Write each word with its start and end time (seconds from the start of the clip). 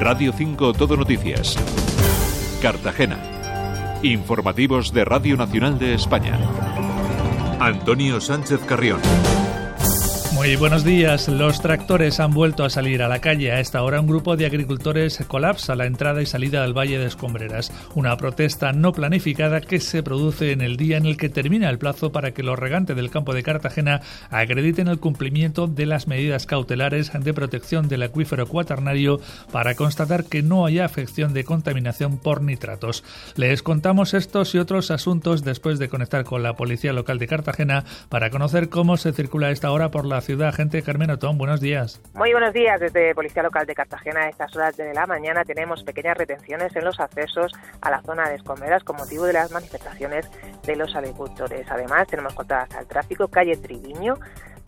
Radio 0.00 0.32
5 0.32 0.74
Todo 0.74 0.96
Noticias. 0.96 1.56
Cartagena. 2.62 3.18
Informativos 4.02 4.92
de 4.92 5.04
Radio 5.04 5.36
Nacional 5.36 5.76
de 5.76 5.94
España. 5.94 6.38
Antonio 7.58 8.20
Sánchez 8.20 8.60
Carrión. 8.60 9.00
Muy 10.38 10.54
buenos 10.54 10.84
días. 10.84 11.26
Los 11.26 11.60
tractores 11.60 12.20
han 12.20 12.32
vuelto 12.32 12.62
a 12.62 12.70
salir 12.70 13.02
a 13.02 13.08
la 13.08 13.20
calle. 13.20 13.50
A 13.50 13.58
esta 13.58 13.82
hora 13.82 14.00
un 14.00 14.06
grupo 14.06 14.36
de 14.36 14.46
agricultores 14.46 15.18
colapsa 15.26 15.74
la 15.74 15.84
entrada 15.84 16.22
y 16.22 16.26
salida 16.26 16.62
del 16.62 16.78
Valle 16.78 16.96
de 16.96 17.06
Escombreras. 17.06 17.72
Una 17.96 18.16
protesta 18.16 18.72
no 18.72 18.92
planificada 18.92 19.60
que 19.60 19.80
se 19.80 20.04
produce 20.04 20.52
en 20.52 20.60
el 20.60 20.76
día 20.76 20.96
en 20.96 21.06
el 21.06 21.16
que 21.16 21.28
termina 21.28 21.68
el 21.68 21.78
plazo 21.78 22.12
para 22.12 22.30
que 22.30 22.44
los 22.44 22.56
regantes 22.56 22.94
del 22.94 23.10
campo 23.10 23.34
de 23.34 23.42
Cartagena 23.42 24.00
acrediten 24.30 24.86
el 24.86 25.00
cumplimiento 25.00 25.66
de 25.66 25.86
las 25.86 26.06
medidas 26.06 26.46
cautelares 26.46 27.10
de 27.12 27.34
protección 27.34 27.88
del 27.88 28.04
acuífero 28.04 28.46
cuaternario 28.46 29.20
para 29.50 29.74
constatar 29.74 30.24
que 30.24 30.44
no 30.44 30.64
haya 30.64 30.84
afección 30.84 31.34
de 31.34 31.42
contaminación 31.42 32.16
por 32.16 32.42
nitratos. 32.42 33.02
Les 33.34 33.64
contamos 33.64 34.14
estos 34.14 34.54
y 34.54 34.58
otros 34.58 34.92
asuntos 34.92 35.42
después 35.42 35.80
de 35.80 35.88
conectar 35.88 36.22
con 36.22 36.44
la 36.44 36.54
Policía 36.54 36.92
Local 36.92 37.18
de 37.18 37.26
Cartagena 37.26 37.84
para 38.08 38.30
conocer 38.30 38.68
cómo 38.68 38.96
se 38.98 39.12
circula 39.12 39.48
a 39.48 39.50
esta 39.50 39.72
hora 39.72 39.90
por 39.90 40.04
la 40.04 40.20
ciudad. 40.20 40.28
Gente, 40.38 40.82
Carmen 40.82 41.10
Otón, 41.10 41.36
buenos 41.36 41.60
días. 41.60 42.00
Muy 42.14 42.30
buenos 42.30 42.52
días. 42.52 42.78
Desde 42.78 43.12
Policía 43.12 43.42
Local 43.42 43.66
de 43.66 43.74
Cartagena 43.74 44.20
a 44.20 44.28
estas 44.28 44.54
horas 44.54 44.76
de 44.76 44.94
la 44.94 45.04
mañana 45.04 45.44
tenemos 45.44 45.82
pequeñas 45.82 46.16
retenciones 46.16 46.74
en 46.76 46.84
los 46.84 47.00
accesos 47.00 47.52
a 47.80 47.90
la 47.90 48.00
zona 48.02 48.28
de 48.28 48.36
Escomeras 48.36 48.84
con 48.84 48.96
motivo 48.96 49.24
de 49.24 49.32
las 49.32 49.50
manifestaciones 49.50 50.30
de 50.64 50.76
los 50.76 50.94
agricultores. 50.94 51.66
Además, 51.68 52.06
tenemos 52.06 52.34
cortadas 52.34 52.72
al 52.76 52.86
tráfico 52.86 53.26
calle 53.26 53.56
Triviño, 53.56 54.14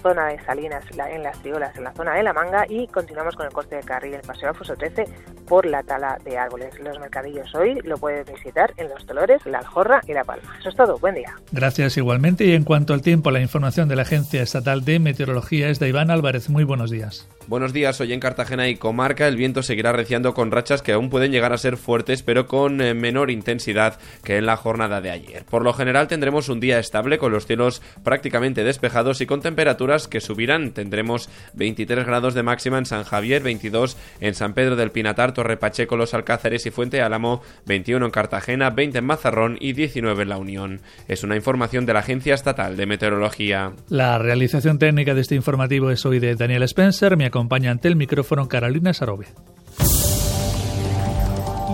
zona 0.03 0.27
de 0.27 0.43
Salinas 0.45 0.85
en 0.91 1.23
las 1.23 1.39
Triolas, 1.41 1.77
en 1.77 1.85
la 1.85 1.93
zona 1.93 2.15
de 2.15 2.25
La 2.25 2.33
Manga 2.33 2.65
y 2.69 2.89
continuamos 2.89 3.37
con 3.37 3.47
el 3.47 3.53
corte 3.53 3.77
de 3.77 3.83
carril 3.83 4.15
el 4.15 4.23
Paseo 4.23 4.49
Alfonso 4.49 4.75
13 4.75 5.05
por 5.51 5.67
la 5.67 5.83
tala 5.83 6.17
de 6.25 6.39
árboles. 6.39 6.79
Los 6.79 7.01
mercadillos 7.01 7.53
hoy 7.57 7.81
lo 7.83 7.99
puedes 7.99 8.25
visitar 8.33 8.73
en 8.77 8.89
Los 8.89 9.05
Dolores, 9.05 9.45
La 9.47 9.59
Aljorra 9.59 10.01
y 10.07 10.13
La 10.13 10.23
Palma. 10.23 10.55
Eso 10.61 10.69
es 10.69 10.77
todo. 10.77 10.97
Buen 10.99 11.17
día. 11.17 11.35
Gracias 11.51 11.97
igualmente. 11.97 12.45
Y 12.45 12.53
en 12.53 12.63
cuanto 12.63 12.95
al 12.95 13.03
tiempo, 13.03 13.33
la 13.33 13.41
información 13.41 13.89
de 13.89 13.97
la 13.97 14.03
Agencia 14.03 14.43
Estatal 14.43 14.85
de 14.85 15.01
Meteorología 15.01 15.69
es 15.69 15.81
de 15.81 15.89
Iván 15.89 16.13
Álvarez. 16.13 16.51
Muy 16.51 16.63
buenos 16.63 16.93
días. 16.93 17.29
Buenos 17.51 17.73
días, 17.73 18.01
hoy 18.01 18.13
en 18.13 18.21
Cartagena 18.21 18.69
y 18.69 18.77
comarca 18.77 19.27
el 19.27 19.35
viento 19.35 19.65
seguirá 19.65 19.91
reciando 19.91 20.35
con 20.35 20.53
rachas 20.53 20.83
que 20.83 20.93
aún 20.93 21.11
pueden 21.11 21.33
llegar 21.33 21.53
a 21.53 21.59
ser 21.59 21.79
fuertes 21.79 22.23
pero 22.23 22.47
con 22.47 22.81
eh, 22.81 22.95
menor 22.95 23.29
intensidad 23.29 23.99
que 24.23 24.37
en 24.37 24.47
la 24.47 24.57
jornada 24.57 25.01
de 25.01 25.11
ayer. 25.11 25.45
Por 25.47 25.65
lo 25.65 25.73
general 25.73 26.07
tendremos 26.07 26.49
un 26.49 26.61
día 26.61 26.79
estable 26.79 27.19
con 27.19 27.33
los 27.33 27.47
cielos 27.47 27.83
prácticamente 28.05 28.63
despejados 28.63 29.21
y 29.21 29.27
con 29.27 29.41
temperaturas 29.41 30.07
que 30.07 30.21
subirán. 30.21 30.71
Tendremos 30.71 31.29
23 31.55 32.07
grados 32.07 32.35
de 32.35 32.45
máxima 32.45 32.79
en 32.79 32.87
San 32.87 33.03
Javier, 33.03 33.43
22 33.43 33.97
en 34.21 34.35
San 34.37 34.55
Pedro 34.55 34.77
del 34.77 34.93
Pinatar, 34.93 35.35
Torre 35.41 35.57
Pacheco, 35.57 35.97
Los 35.97 36.13
Alcázares 36.13 36.67
y 36.67 36.71
Fuente 36.71 37.01
Álamo, 37.01 37.41
21 37.65 38.05
en 38.05 38.13
Cartagena, 38.13 38.69
20 38.69 38.99
en 38.99 39.07
Mazarrón 39.07 39.57
y 39.59 39.73
19 39.73 40.25
en 40.25 40.29
La 40.29 40.37
Unión. 40.37 40.83
Es 41.09 41.25
una 41.25 41.35
información 41.35 41.87
de 41.87 41.95
la 41.95 42.01
Agencia 42.01 42.35
Estatal 42.35 42.77
de 42.77 42.85
Meteorología. 42.85 43.73
La 43.89 44.19
realización 44.19 44.79
técnica 44.79 45.15
de 45.15 45.23
este 45.23 45.37
informativo 45.37 45.91
es 45.91 46.05
hoy 46.05 46.19
de 46.19 46.35
Daniel 46.35 46.65
Spencer. 46.65 47.17
Mi 47.17 47.25
acompaña 47.25 47.71
ante 47.71 47.89
el 47.89 47.97
micrófono 47.97 48.49
Carolina 48.49 48.93
Sarobe. 48.93 49.29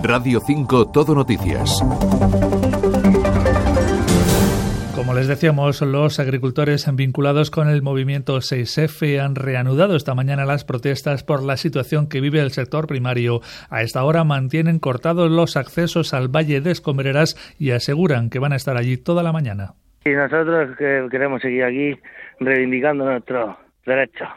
Radio 0.01 0.41
5 0.47 0.91
Todo 0.91 1.13
Noticias. 1.13 1.83
Les 5.17 5.27
decíamos, 5.27 5.81
los 5.81 6.19
agricultores 6.19 6.85
vinculados 6.95 7.49
con 7.49 7.69
el 7.69 7.81
movimiento 7.81 8.37
6F 8.37 9.19
han 9.19 9.33
reanudado 9.33 9.95
esta 9.95 10.13
mañana 10.13 10.45
las 10.45 10.63
protestas 10.63 11.23
por 11.23 11.43
la 11.43 11.57
situación 11.57 12.07
que 12.07 12.21
vive 12.21 12.39
el 12.39 12.51
sector 12.51 12.85
primario. 12.85 13.39
A 13.71 13.81
esta 13.81 14.03
hora 14.03 14.23
mantienen 14.23 14.77
cortados 14.77 15.31
los 15.31 15.57
accesos 15.57 16.13
al 16.13 16.27
Valle 16.27 16.61
de 16.61 16.69
Escombreras 16.69 17.35
y 17.57 17.71
aseguran 17.71 18.29
que 18.29 18.37
van 18.37 18.53
a 18.53 18.57
estar 18.57 18.77
allí 18.77 18.95
toda 18.95 19.23
la 19.23 19.31
mañana. 19.31 19.73
Y 20.05 20.11
nosotros 20.11 20.77
queremos 20.77 21.41
seguir 21.41 21.63
aquí 21.63 21.99
reivindicando 22.39 23.05
nuestros 23.05 23.55
derechos, 23.87 24.27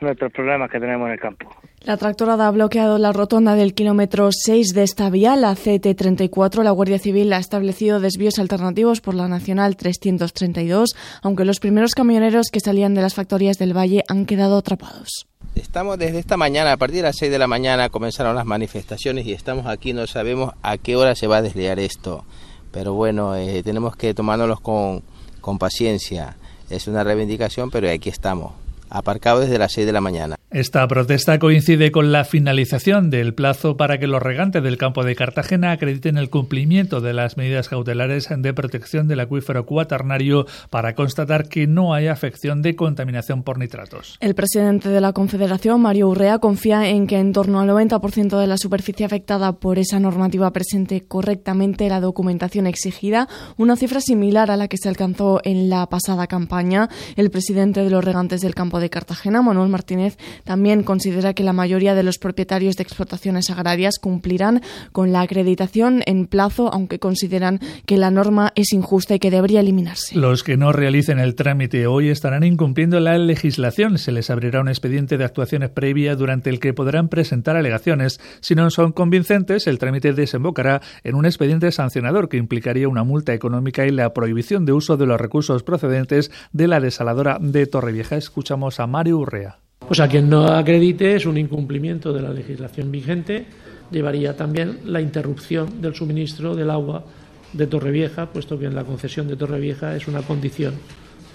nuestros 0.00 0.30
problemas 0.30 0.70
que 0.70 0.78
tenemos 0.78 1.08
en 1.08 1.14
el 1.14 1.18
campo. 1.18 1.50
La 1.82 1.96
tractorada 1.96 2.48
ha 2.48 2.50
bloqueado 2.50 2.98
la 2.98 3.12
rotonda 3.12 3.54
del 3.54 3.74
kilómetro 3.74 4.30
6 4.32 4.68
de 4.74 4.82
esta 4.82 5.08
vía, 5.08 5.36
la 5.36 5.54
CT34. 5.54 6.62
La 6.64 6.72
Guardia 6.72 6.98
Civil 6.98 7.32
ha 7.32 7.38
establecido 7.38 8.00
desvíos 8.00 8.38
alternativos 8.38 9.00
por 9.00 9.14
la 9.14 9.28
Nacional 9.28 9.76
332, 9.76 10.96
aunque 11.22 11.44
los 11.44 11.60
primeros 11.60 11.94
camioneros 11.94 12.48
que 12.50 12.60
salían 12.60 12.94
de 12.94 13.02
las 13.02 13.14
factorías 13.14 13.58
del 13.58 13.76
Valle 13.76 14.02
han 14.08 14.26
quedado 14.26 14.56
atrapados. 14.56 15.26
Estamos 15.54 15.98
desde 15.98 16.18
esta 16.18 16.36
mañana, 16.36 16.72
a 16.72 16.76
partir 16.76 16.96
de 16.96 17.02
las 17.04 17.16
6 17.16 17.30
de 17.30 17.38
la 17.38 17.46
mañana 17.46 17.88
comenzaron 17.88 18.34
las 18.34 18.46
manifestaciones 18.46 19.24
y 19.26 19.32
estamos 19.32 19.66
aquí, 19.66 19.92
no 19.92 20.06
sabemos 20.06 20.54
a 20.62 20.76
qué 20.78 20.96
hora 20.96 21.14
se 21.14 21.28
va 21.28 21.38
a 21.38 21.42
desliar 21.42 21.78
esto. 21.78 22.24
Pero 22.72 22.94
bueno, 22.94 23.36
eh, 23.36 23.62
tenemos 23.62 23.96
que 23.96 24.12
tomárnoslos 24.12 24.60
con, 24.60 25.02
con 25.40 25.58
paciencia. 25.58 26.36
Es 26.68 26.88
una 26.88 27.04
reivindicación, 27.04 27.70
pero 27.70 27.88
aquí 27.88 28.08
estamos, 28.10 28.52
aparcados 28.90 29.42
desde 29.42 29.58
las 29.58 29.72
6 29.72 29.86
de 29.86 29.92
la 29.92 30.00
mañana. 30.00 30.36
Esta 30.50 30.86
protesta 30.86 31.38
coincide 31.38 31.90
con 31.90 32.12
la 32.12 32.24
finalización 32.24 33.10
del 33.10 33.34
plazo 33.34 33.76
para 33.76 33.98
que 33.98 34.06
los 34.06 34.22
regantes 34.22 34.62
del 34.62 34.78
campo 34.78 35.04
de 35.04 35.16
Cartagena 35.16 35.72
acrediten 35.72 36.16
el 36.18 36.30
cumplimiento 36.30 37.00
de 37.00 37.12
las 37.12 37.36
medidas 37.36 37.68
cautelares 37.68 38.28
de 38.30 38.54
protección 38.54 39.08
del 39.08 39.20
acuífero 39.20 39.66
cuaternario 39.66 40.46
para 40.70 40.94
constatar 40.94 41.48
que 41.48 41.66
no 41.66 41.94
hay 41.94 42.06
afección 42.06 42.62
de 42.62 42.76
contaminación 42.76 43.42
por 43.42 43.58
nitratos. 43.58 44.16
El 44.20 44.34
presidente 44.34 44.88
de 44.88 45.00
la 45.00 45.12
Confederación, 45.12 45.82
Mario 45.82 46.08
Urrea, 46.08 46.38
confía 46.38 46.88
en 46.88 47.06
que 47.06 47.18
en 47.18 47.32
torno 47.32 47.60
al 47.60 47.68
90% 47.68 48.38
de 48.38 48.46
la 48.46 48.56
superficie 48.56 49.04
afectada 49.04 49.52
por 49.52 49.78
esa 49.78 50.00
normativa 50.00 50.52
presente 50.52 51.02
correctamente 51.02 51.88
la 51.88 52.00
documentación 52.00 52.66
exigida, 52.66 53.28
una 53.56 53.76
cifra 53.76 54.00
similar 54.00 54.50
a 54.50 54.56
la 54.56 54.68
que 54.68 54.78
se 54.78 54.88
alcanzó 54.88 55.40
en 55.44 55.68
la 55.68 55.86
pasada 55.88 56.26
campaña. 56.26 56.88
El 57.16 57.30
presidente 57.30 57.82
de 57.82 57.90
los 57.90 58.04
regantes 58.04 58.40
del 58.40 58.54
campo 58.54 58.80
de 58.80 58.85
Cartagena, 58.90 59.42
Manuel 59.42 59.68
Martínez, 59.68 60.18
también 60.44 60.82
considera 60.82 61.34
que 61.34 61.42
la 61.42 61.52
mayoría 61.52 61.94
de 61.94 62.02
los 62.02 62.18
propietarios 62.18 62.76
de 62.76 62.82
explotaciones 62.82 63.50
agrarias 63.50 63.98
cumplirán 63.98 64.62
con 64.92 65.12
la 65.12 65.20
acreditación 65.20 66.02
en 66.06 66.26
plazo, 66.26 66.72
aunque 66.72 66.98
consideran 66.98 67.60
que 67.86 67.96
la 67.96 68.10
norma 68.10 68.52
es 68.54 68.72
injusta 68.72 69.14
y 69.14 69.18
que 69.18 69.30
debería 69.30 69.60
eliminarse. 69.60 70.16
Los 70.16 70.42
que 70.42 70.56
no 70.56 70.72
realicen 70.72 71.18
el 71.18 71.34
trámite 71.34 71.86
hoy 71.86 72.08
estarán 72.08 72.44
incumpliendo 72.44 73.00
la 73.00 73.18
legislación. 73.18 73.98
Se 73.98 74.12
les 74.12 74.30
abrirá 74.30 74.60
un 74.60 74.68
expediente 74.68 75.18
de 75.18 75.24
actuaciones 75.24 75.70
previa 75.70 76.16
durante 76.16 76.50
el 76.50 76.60
que 76.60 76.74
podrán 76.74 77.08
presentar 77.08 77.56
alegaciones. 77.56 78.20
Si 78.40 78.54
no 78.54 78.70
son 78.70 78.92
convincentes, 78.92 79.66
el 79.66 79.78
trámite 79.78 80.12
desembocará 80.12 80.82
en 81.04 81.14
un 81.14 81.26
expediente 81.26 81.70
sancionador 81.72 82.28
que 82.28 82.36
implicaría 82.36 82.88
una 82.88 83.04
multa 83.04 83.34
económica 83.34 83.86
y 83.86 83.90
la 83.90 84.12
prohibición 84.12 84.64
de 84.64 84.72
uso 84.72 84.96
de 84.96 85.06
los 85.06 85.20
recursos 85.20 85.62
procedentes 85.62 86.30
de 86.52 86.68
la 86.68 86.80
desaladora 86.80 87.38
de 87.40 87.66
Torrevieja. 87.66 88.16
Escuchamos 88.16 88.65
a 88.80 88.86
Mario 88.86 89.18
Urrea. 89.18 89.58
Pues 89.86 90.00
a 90.00 90.08
quien 90.08 90.28
no 90.28 90.46
acredite 90.48 91.14
es 91.14 91.26
un 91.26 91.38
incumplimiento 91.38 92.12
de 92.12 92.22
la 92.22 92.30
legislación 92.30 92.90
vigente, 92.90 93.46
llevaría 93.90 94.36
también 94.36 94.80
la 94.84 95.00
interrupción 95.00 95.80
del 95.80 95.94
suministro 95.94 96.56
del 96.56 96.70
agua 96.70 97.04
de 97.52 97.66
Torrevieja, 97.66 98.26
puesto 98.26 98.58
que 98.58 98.66
en 98.66 98.74
la 98.74 98.84
concesión 98.84 99.28
de 99.28 99.36
Torrevieja 99.36 99.94
es 99.94 100.08
una 100.08 100.22
condición 100.22 100.74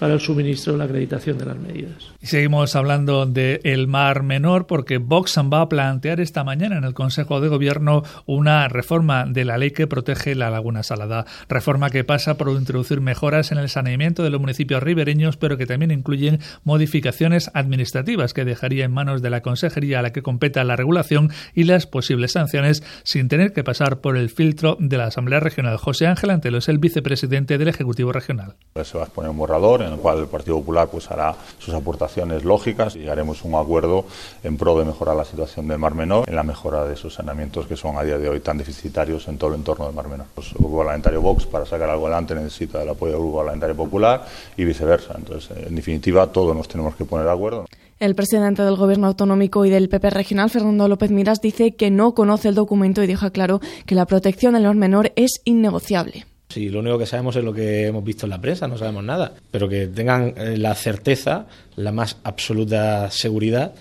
para 0.02 0.14
el 0.14 0.20
suministro 0.20 0.74
y 0.74 0.78
la 0.78 0.84
acreditación 0.86 1.38
de 1.38 1.44
las 1.44 1.56
medidas. 1.56 2.10
Y 2.20 2.26
seguimos 2.26 2.74
hablando 2.74 3.24
del 3.24 3.60
el 3.62 3.86
Mar 3.86 4.24
Menor 4.24 4.66
porque 4.66 4.98
Vox 4.98 5.38
va 5.38 5.60
a 5.60 5.68
plantear 5.68 6.18
esta 6.18 6.42
mañana 6.42 6.76
en 6.76 6.82
el 6.82 6.92
Consejo 6.92 7.40
de 7.40 7.46
Gobierno 7.46 8.02
una 8.26 8.66
reforma 8.66 9.26
de 9.26 9.44
la 9.44 9.58
ley 9.58 9.70
que 9.70 9.86
protege 9.86 10.34
la 10.34 10.50
Laguna 10.50 10.82
Salada. 10.82 11.24
Reforma 11.48 11.90
que 11.90 12.02
pasa 12.02 12.36
por 12.36 12.48
introducir 12.48 13.00
mejoras 13.00 13.52
en 13.52 13.58
el 13.58 13.68
saneamiento 13.68 14.24
de 14.24 14.30
los 14.30 14.40
municipios 14.40 14.82
ribereños, 14.82 15.36
pero 15.36 15.56
que 15.56 15.66
también 15.66 15.92
incluyen 15.92 16.40
modificaciones 16.64 17.52
administrativas 17.54 18.34
que 18.34 18.44
dejaría 18.44 18.84
en 18.84 18.92
manos 18.92 19.22
de 19.22 19.30
la 19.30 19.40
Consejería 19.40 20.00
a 20.00 20.02
la 20.02 20.12
que 20.12 20.22
competa 20.22 20.64
la 20.64 20.74
regulación 20.74 21.30
y 21.54 21.62
las 21.62 21.86
posibles 21.86 22.32
sanciones 22.32 22.82
sin 23.04 23.28
tener 23.28 23.52
que 23.52 23.62
pasar 23.62 24.00
por 24.00 24.16
el 24.16 24.30
filtro 24.30 24.76
de 24.80 24.96
la 24.96 25.04
Asamblea 25.04 25.38
Regional. 25.38 25.76
José 25.76 26.08
Ángel 26.08 26.30
Antelo 26.30 26.58
es 26.58 26.68
el 26.68 26.78
vicepresidente 26.78 27.56
del 27.56 27.68
Ejecutivo 27.68 28.10
Regional. 28.10 28.56
Se 28.82 28.98
va 28.98 29.04
a 29.04 29.06
poner 29.06 29.30
un 29.30 29.38
borrador 29.38 29.82
en 29.82 29.91
el 29.92 29.98
cual 29.98 30.18
el 30.18 30.26
Partido 30.26 30.58
Popular 30.58 30.88
pues 30.90 31.10
hará 31.10 31.34
sus 31.58 31.74
aportaciones 31.74 32.44
lógicas 32.44 32.96
y 32.96 33.08
haremos 33.08 33.44
un 33.44 33.54
acuerdo 33.54 34.04
en 34.42 34.56
pro 34.56 34.78
de 34.78 34.84
mejorar 34.84 35.16
la 35.16 35.24
situación 35.24 35.68
del 35.68 35.78
Mar 35.78 35.94
Menor, 35.94 36.28
en 36.28 36.36
la 36.36 36.42
mejora 36.42 36.84
de 36.84 36.94
esos 36.94 37.14
saneamientos 37.14 37.66
que 37.66 37.76
son 37.76 37.96
a 37.96 38.02
día 38.02 38.18
de 38.18 38.28
hoy 38.28 38.40
tan 38.40 38.58
deficitarios 38.58 39.28
en 39.28 39.38
todo 39.38 39.50
el 39.50 39.56
entorno 39.56 39.86
del 39.86 39.94
Mar 39.94 40.08
Menor. 40.08 40.26
Pues 40.34 40.48
el 40.48 40.58
Grupo 40.58 40.78
Parlamentario 40.78 41.20
Vox 41.20 41.46
para 41.46 41.66
sacar 41.66 41.90
algo 41.90 42.06
adelante 42.06 42.34
necesita 42.34 42.82
el 42.82 42.88
apoyo 42.88 43.12
del 43.12 43.20
Grupo 43.20 43.38
Parlamentario 43.38 43.76
Popular 43.76 44.26
y 44.56 44.64
viceversa. 44.64 45.14
Entonces, 45.16 45.50
en 45.56 45.74
definitiva, 45.74 46.26
todos 46.28 46.56
nos 46.56 46.68
tenemos 46.68 46.96
que 46.96 47.04
poner 47.04 47.26
de 47.26 47.32
acuerdo. 47.32 47.66
El 48.02 48.16
presidente 48.16 48.62
del 48.62 48.74
Gobierno 48.74 49.06
autonómico 49.06 49.64
y 49.64 49.70
del 49.70 49.88
PP 49.88 50.10
regional, 50.10 50.50
Fernando 50.50 50.88
López 50.88 51.12
Miras, 51.12 51.40
dice 51.40 51.76
que 51.76 51.90
no 51.90 52.14
conoce 52.14 52.48
el 52.48 52.56
documento 52.56 53.02
y 53.02 53.06
deja 53.06 53.30
claro 53.30 53.60
que 53.86 53.94
la 53.94 54.06
protección 54.06 54.54
del 54.54 54.64
mar 54.64 54.74
menor 54.74 55.12
es 55.14 55.40
innegociable. 55.44 56.26
Si 56.52 56.68
lo 56.68 56.80
único 56.80 56.98
que 56.98 57.06
sabemos 57.06 57.34
es 57.36 57.44
lo 57.44 57.54
que 57.54 57.86
hemos 57.86 58.04
visto 58.04 58.26
en 58.26 58.30
la 58.30 58.40
prensa, 58.40 58.68
no 58.68 58.76
sabemos 58.76 59.02
nada. 59.02 59.32
Pero 59.50 59.68
que 59.68 59.86
tengan 59.86 60.34
eh, 60.36 60.58
la 60.58 60.74
certeza, 60.74 61.46
la 61.76 61.92
más 61.92 62.18
absoluta 62.24 63.10
seguridad 63.10 63.72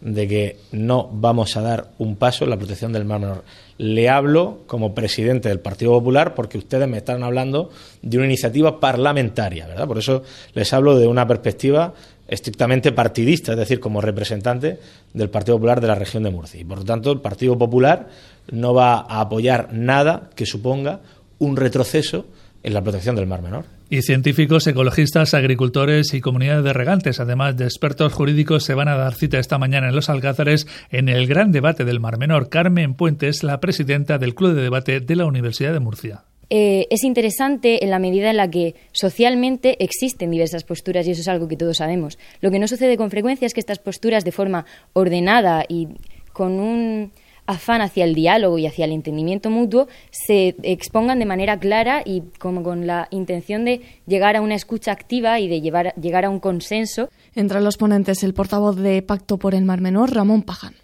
de 0.00 0.28
que 0.28 0.56
no 0.72 1.08
vamos 1.10 1.56
a 1.56 1.62
dar 1.62 1.90
un 1.98 2.16
paso 2.16 2.44
en 2.44 2.50
la 2.50 2.56
protección 2.56 2.92
del 2.92 3.04
mar 3.04 3.20
menor. 3.20 3.44
Le 3.78 4.08
hablo 4.08 4.62
como 4.66 4.94
presidente 4.94 5.48
del 5.48 5.60
Partido 5.60 5.92
Popular 5.92 6.34
porque 6.34 6.58
ustedes 6.58 6.88
me 6.88 6.98
están 6.98 7.22
hablando 7.22 7.70
de 8.02 8.16
una 8.18 8.26
iniciativa 8.26 8.80
parlamentaria, 8.80 9.66
¿verdad? 9.66 9.86
Por 9.86 9.98
eso 9.98 10.22
les 10.54 10.72
hablo 10.72 10.98
de 10.98 11.06
una 11.06 11.26
perspectiva 11.26 11.94
estrictamente 12.28 12.92
partidista, 12.92 13.52
es 13.52 13.58
decir, 13.58 13.78
como 13.78 14.00
representante 14.00 14.80
del 15.14 15.30
Partido 15.30 15.56
Popular 15.56 15.80
de 15.80 15.86
la 15.86 15.94
región 15.94 16.24
de 16.24 16.30
Murcia. 16.30 16.60
Y 16.60 16.64
por 16.64 16.78
lo 16.78 16.84
tanto, 16.84 17.12
el 17.12 17.20
Partido 17.20 17.56
Popular 17.56 18.08
no 18.50 18.74
va 18.74 18.96
a 19.00 19.20
apoyar 19.20 19.72
nada 19.72 20.30
que 20.34 20.46
suponga 20.46 21.00
un 21.38 21.56
retroceso 21.56 22.26
en 22.62 22.74
la 22.74 22.82
protección 22.82 23.14
del 23.16 23.26
Mar 23.26 23.42
Menor. 23.42 23.64
Y 23.88 24.02
científicos, 24.02 24.66
ecologistas, 24.66 25.34
agricultores 25.34 26.12
y 26.14 26.20
comunidades 26.20 26.64
de 26.64 26.72
regantes, 26.72 27.20
además 27.20 27.56
de 27.56 27.64
expertos 27.64 28.12
jurídicos, 28.12 28.64
se 28.64 28.74
van 28.74 28.88
a 28.88 28.96
dar 28.96 29.14
cita 29.14 29.38
esta 29.38 29.58
mañana 29.58 29.88
en 29.88 29.94
Los 29.94 30.10
Alcázares 30.10 30.66
en 30.90 31.08
el 31.08 31.28
gran 31.28 31.52
debate 31.52 31.84
del 31.84 32.00
Mar 32.00 32.18
Menor. 32.18 32.48
Carmen 32.48 32.94
Puentes, 32.94 33.44
la 33.44 33.60
presidenta 33.60 34.18
del 34.18 34.34
Club 34.34 34.54
de 34.54 34.62
Debate 34.62 34.98
de 34.98 35.16
la 35.16 35.26
Universidad 35.26 35.72
de 35.72 35.78
Murcia. 35.78 36.24
Eh, 36.50 36.86
es 36.90 37.04
interesante 37.04 37.84
en 37.84 37.90
la 37.90 37.98
medida 37.98 38.30
en 38.30 38.36
la 38.36 38.50
que 38.50 38.74
socialmente 38.92 39.82
existen 39.82 40.30
diversas 40.30 40.64
posturas 40.64 41.06
y 41.06 41.12
eso 41.12 41.20
es 41.20 41.28
algo 41.28 41.48
que 41.48 41.56
todos 41.56 41.76
sabemos. 41.76 42.18
Lo 42.40 42.50
que 42.50 42.58
no 42.58 42.68
sucede 42.68 42.96
con 42.96 43.10
frecuencia 43.10 43.46
es 43.46 43.54
que 43.54 43.60
estas 43.60 43.78
posturas 43.78 44.24
de 44.24 44.32
forma 44.32 44.64
ordenada 44.92 45.64
y 45.68 45.88
con 46.32 46.52
un 46.52 47.12
afán 47.46 47.80
hacia 47.80 48.04
el 48.04 48.14
diálogo 48.14 48.58
y 48.58 48.66
hacia 48.66 48.84
el 48.84 48.92
entendimiento 48.92 49.50
mutuo 49.50 49.88
se 50.10 50.56
expongan 50.62 51.18
de 51.18 51.26
manera 51.26 51.58
clara 51.58 52.02
y 52.04 52.22
como 52.38 52.62
con 52.62 52.86
la 52.86 53.08
intención 53.10 53.64
de 53.64 53.82
llegar 54.06 54.36
a 54.36 54.40
una 54.40 54.54
escucha 54.54 54.92
activa 54.92 55.40
y 55.40 55.48
de 55.48 55.60
llevar, 55.60 55.94
llegar 55.94 56.24
a 56.24 56.30
un 56.30 56.40
consenso. 56.40 57.08
Entre 57.34 57.60
los 57.60 57.76
ponentes, 57.76 58.22
el 58.22 58.34
portavoz 58.34 58.76
de 58.76 59.02
Pacto 59.02 59.38
por 59.38 59.54
el 59.54 59.64
Mar 59.64 59.80
Menor, 59.80 60.12
Ramón 60.12 60.42
Paján. 60.42 60.74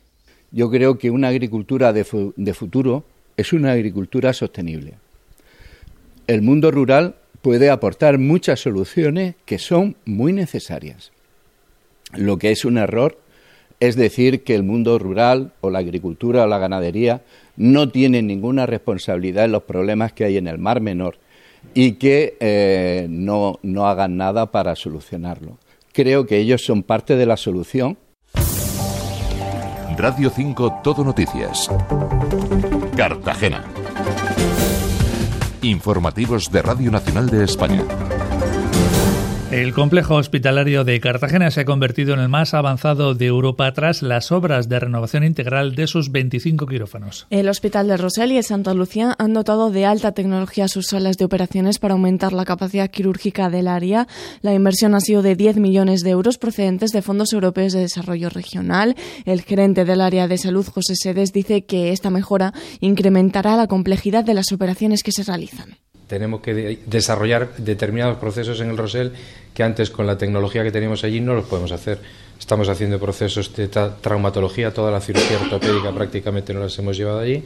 Yo 0.51 0.71
creo 0.71 0.99
que 0.99 1.11
una 1.11 1.29
agricultura 1.29 1.93
de, 1.93 2.07
de 2.37 2.55
futuro 2.55 3.05
es 3.37 3.53
una 3.53 3.73
agricultura 3.73 4.33
sostenible. 4.33 4.95
El 6.27 6.43
mundo 6.43 6.71
rural 6.71 7.17
puede 7.41 7.71
aportar 7.71 8.19
muchas 8.19 8.61
soluciones 8.61 9.35
que 9.45 9.59
son 9.59 9.97
muy 10.05 10.33
necesarias. 10.33 11.11
Lo 12.15 12.39
que 12.39 12.51
es 12.51 12.65
un 12.65 12.79
error 12.79 13.19
es 13.83 13.97
decir 13.97 14.45
que 14.45 14.55
el 14.55 14.63
mundo 14.63 14.97
rural 14.97 15.55
o 15.61 15.69
la 15.69 15.81
agricultura 15.81 16.45
o 16.45 16.47
la 16.47 16.59
ganadería 16.59 17.23
no 17.57 17.89
tienen 17.89 18.29
ninguna 18.29 18.65
responsabilidad 18.65 19.47
en 19.47 19.51
los 19.51 19.65
problemas 19.65 20.13
que 20.13 20.23
hay 20.23 20.37
en 20.37 20.47
el 20.47 20.57
Mar 20.57 20.81
Menor 20.81 21.19
y 21.75 21.95
que 21.95 22.37
eh, 22.39 23.09
no, 23.11 23.59
no 23.65 23.89
hagan 23.89 24.17
nada 24.17 24.53
para 24.53 24.77
solucionarlo. 24.77 25.59
Creo 25.93 26.29
que 26.29 26.39
ellos 26.39 26.63
son 26.65 26.85
parte 26.85 27.17
de 27.17 27.27
la 27.27 27.37
solución. 27.37 27.99
Radio 29.97 30.31
5 30.31 30.81
Todo 30.85 31.03
Noticias. 31.03 31.69
Cartagena. 32.97 33.65
Informativos 35.63 36.53
de 36.53 36.63
Radio 36.63 36.93
Nacional 36.93 37.29
de 37.29 37.43
España. 37.43 37.83
El 39.53 39.75
complejo 39.75 40.15
hospitalario 40.15 40.83
de 40.83 40.99
Cartagena 40.99 41.51
se 41.51 41.61
ha 41.61 41.65
convertido 41.67 42.15
en 42.15 42.21
el 42.21 42.31
más 42.31 42.55
avanzado 42.55 43.15
de 43.15 43.27
Europa 43.27 43.71
tras 43.75 44.01
las 44.01 44.33
obras 44.33 44.71
de 44.71 44.81
renovación 44.81 45.25
integral 45.25 45.75
de 45.75 45.87
sus 45.87 46.11
25 46.11 46.67
quirófanos. 46.67 47.27
El 47.29 47.51
Hospital 47.51 47.87
de 47.87 47.99
Rosell 47.99 48.33
y 48.33 48.43
Santa 48.43 48.73
Lucía 48.73 49.15
han 49.19 49.35
dotado 49.35 49.71
de 49.71 49.85
alta 49.85 50.13
tecnología 50.13 50.69
sus 50.69 50.87
salas 50.87 51.19
de 51.19 51.27
operaciones 51.27 51.79
para 51.79 51.93
aumentar 51.93 52.33
la 52.33 52.47
capacidad 52.47 52.91
quirúrgica 52.91 53.51
del 53.51 53.69
área. 53.69 54.09
La 54.41 54.55
inversión 54.55 54.95
ha 54.95 55.01
sido 55.01 55.21
de 55.21 55.37
10 55.37 55.59
millones 55.59 56.01
de 56.01 56.09
euros 56.09 56.39
procedentes 56.39 56.91
de 56.91 57.03
fondos 57.03 57.35
europeos 57.35 57.75
de 57.75 57.81
desarrollo 57.81 58.31
regional. 58.31 58.97
El 59.27 59.43
gerente 59.43 59.85
del 59.85 60.01
área 60.01 60.29
de 60.29 60.39
salud, 60.39 60.67
José 60.67 60.95
Sedes, 60.97 61.35
dice 61.35 61.67
que 61.67 61.93
esta 61.93 62.09
mejora 62.09 62.55
incrementará 62.81 63.55
la 63.57 63.67
complejidad 63.67 64.25
de 64.25 64.33
las 64.33 64.51
operaciones 64.51 65.03
que 65.03 65.13
se 65.13 65.25
realizan 65.25 65.77
tenemos 66.13 66.43
que 66.43 66.79
desarrollar 66.85 67.57
determinados 67.57 68.19
procesos 68.19 68.61
en 68.61 68.69
el 68.69 68.77
Rosell 68.77 69.13
que 69.55 69.63
antes 69.63 69.91
con 69.91 70.07
la 70.07 70.17
tecnología 70.17 70.63
que 70.63 70.71
teníamos 70.71 71.05
allí 71.05 71.21
no 71.21 71.35
los 71.35 71.45
podemos 71.45 71.73
hacer. 71.73 72.01
Estamos 72.39 72.69
haciendo 72.69 72.99
procesos 72.99 73.55
de 73.55 73.69
traumatología, 73.69 74.75
toda 74.75 74.91
la 74.91 75.01
cirugía 75.01 75.39
ortopédica 75.41 75.93
prácticamente 75.93 76.53
no 76.53 76.61
las 76.61 76.79
hemos 76.79 76.97
llevado 76.97 77.21
allí. 77.21 77.43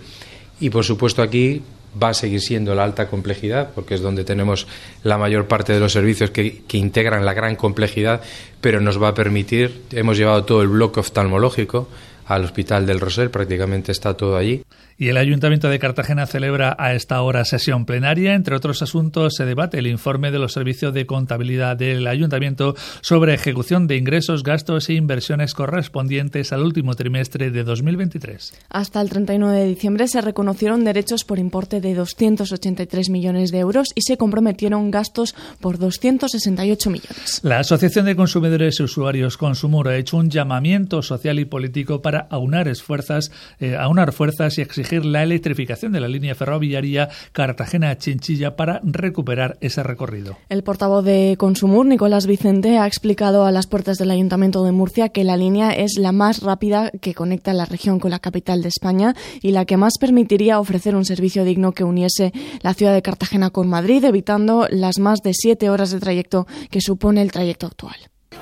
Y 0.60 0.70
por 0.70 0.84
supuesto 0.84 1.22
aquí 1.22 1.62
va 2.02 2.10
a 2.10 2.14
seguir 2.14 2.40
siendo 2.40 2.74
la 2.74 2.84
alta 2.84 3.08
complejidad, 3.08 3.70
porque 3.74 3.94
es 3.94 4.00
donde 4.00 4.24
tenemos 4.24 4.66
la 5.02 5.18
mayor 5.18 5.48
parte 5.48 5.72
de 5.72 5.80
los 5.80 5.92
servicios 5.92 6.30
que, 6.30 6.62
que, 6.66 6.78
integran 6.78 7.24
la 7.24 7.34
gran 7.34 7.56
complejidad, 7.56 8.22
pero 8.60 8.80
nos 8.80 9.02
va 9.02 9.08
a 9.08 9.14
permitir, 9.14 9.82
hemos 9.92 10.16
llevado 10.16 10.44
todo 10.44 10.62
el 10.62 10.68
bloque 10.68 11.00
oftalmológico 11.00 11.88
al 12.26 12.44
Hospital 12.44 12.87
del 12.87 13.00
Rosell, 13.00 13.31
prácticamente 13.31 13.93
está 13.93 14.14
todo 14.14 14.37
allí. 14.37 14.64
Y 14.99 15.08
el 15.08 15.19
Ayuntamiento 15.19 15.69
de 15.69 15.78
Cartagena 15.78 16.26
celebra 16.26 16.75
a 16.78 16.94
esta 16.94 17.20
hora 17.20 17.44
sesión 17.44 17.84
plenaria. 17.84 18.34
Entre 18.34 18.56
otros 18.56 18.81
asuntos, 18.81 19.34
se 19.37 19.44
debate 19.44 19.78
el 19.78 19.87
informe 19.87 20.31
de 20.31 20.38
los 20.38 20.55
servicios 20.55 20.94
de 20.94 21.05
contabilidad 21.05 21.76
del 21.76 22.06
Ayuntamiento 22.06 22.75
sobre 23.02 23.34
ejecución 23.34 23.87
de 23.88 23.96
ingresos, 23.96 24.43
gastos 24.43 24.88
e 24.88 24.94
inversiones 24.94 25.52
correspondientes 25.52 26.52
al 26.52 26.62
último 26.62 26.94
trimestre 26.94 27.50
de 27.50 27.62
2023. 27.62 28.55
Hasta 28.70 29.02
el 29.02 29.11
31 29.11 29.50
de 29.50 29.67
diciembre 29.67 30.08
se 30.08 30.23
reconocieron 30.23 30.82
derechos 30.84 31.25
por 31.25 31.38
importe 31.38 31.82
de 31.82 31.94
283 31.94 33.11
millones 33.11 33.50
de 33.50 33.58
euros 33.58 33.88
y 33.94 34.00
se 34.00 34.17
comprometieron 34.17 34.90
gastos 34.90 35.34
por 35.61 35.78
268 35.78 36.90
millones. 36.90 37.40
La 37.43 37.58
Asociación 37.58 38.06
de 38.06 38.17
Consumidores 38.17 38.81
y 38.81 38.84
Usuarios 38.84 39.37
Consumur 39.37 39.88
ha 39.88 39.96
hecho 39.96 40.17
un 40.17 40.31
llamamiento 40.31 41.02
social 41.02 41.38
y 41.38 41.44
político 41.44 42.00
para 42.00 42.15
aunar, 42.18 42.68
esfuerzas, 42.68 43.30
eh, 43.58 43.76
aunar 43.76 44.12
fuerzas 44.12 44.58
y 44.58 44.62
exigir 44.62 45.04
la 45.04 45.22
electrificación 45.22 45.92
de 45.92 46.00
la 46.00 46.08
línea 46.08 46.34
ferroviaria 46.34 47.08
Cartagena-Chinchilla 47.32 48.56
para 48.56 48.80
recuperar 48.82 49.58
ese 49.60 49.82
recorrido. 49.82 50.36
El 50.48 50.62
portavoz 50.62 51.04
de 51.04 51.36
Consumur, 51.38 51.86
Nicolás 51.86 52.26
Vicente, 52.26 52.78
ha 52.78 52.86
explicado 52.86 53.44
a 53.44 53.52
las 53.52 53.66
puertas 53.66 53.98
del 53.98 54.10
Ayuntamiento 54.10 54.64
de 54.64 54.72
Murcia 54.72 55.08
que 55.08 55.24
la 55.24 55.36
línea 55.36 55.72
es 55.72 55.98
la 55.98 56.12
más 56.12 56.42
rápida 56.42 56.90
que 57.00 57.14
conecta 57.14 57.52
la 57.52 57.64
región 57.66 57.98
con 57.98 58.10
la 58.10 58.18
capital 58.18 58.62
de 58.62 58.68
España 58.68 59.14
y 59.42 59.52
la 59.52 59.64
que 59.64 59.76
más 59.76 59.94
permitiría 59.98 60.60
ofrecer 60.60 60.96
un 60.96 61.04
servicio 61.04 61.44
digno 61.44 61.72
que 61.72 61.84
uniese 61.84 62.32
la 62.62 62.74
ciudad 62.74 62.94
de 62.94 63.02
Cartagena 63.02 63.50
con 63.50 63.68
Madrid, 63.68 64.04
evitando 64.04 64.66
las 64.70 64.98
más 64.98 65.20
de 65.22 65.32
siete 65.34 65.70
horas 65.70 65.90
de 65.90 66.00
trayecto 66.00 66.46
que 66.70 66.80
supone 66.80 67.22
el 67.22 67.32
trayecto 67.32 67.66
actual. 67.66 67.96